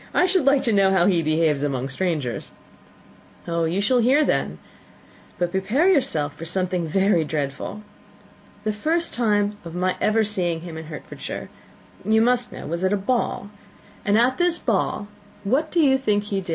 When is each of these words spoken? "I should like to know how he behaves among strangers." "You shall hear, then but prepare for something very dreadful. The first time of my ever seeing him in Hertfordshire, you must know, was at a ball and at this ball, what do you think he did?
"I 0.15 0.25
should 0.25 0.45
like 0.45 0.63
to 0.63 0.73
know 0.73 0.89
how 0.91 1.05
he 1.05 1.21
behaves 1.21 1.61
among 1.61 1.87
strangers." 1.89 2.53
"You 3.45 3.79
shall 3.81 3.99
hear, 3.99 4.25
then 4.25 4.57
but 5.37 5.51
prepare 5.51 5.93
for 6.01 6.43
something 6.43 6.87
very 6.87 7.23
dreadful. 7.23 7.83
The 8.63 8.73
first 8.73 9.13
time 9.13 9.59
of 9.63 9.75
my 9.75 9.95
ever 10.01 10.23
seeing 10.23 10.61
him 10.61 10.75
in 10.75 10.85
Hertfordshire, 10.85 11.51
you 12.03 12.19
must 12.19 12.51
know, 12.51 12.65
was 12.65 12.83
at 12.83 12.93
a 12.93 12.97
ball 12.97 13.51
and 14.03 14.17
at 14.17 14.39
this 14.39 14.57
ball, 14.57 15.07
what 15.43 15.69
do 15.69 15.79
you 15.79 15.99
think 15.99 16.23
he 16.23 16.41
did? 16.41 16.49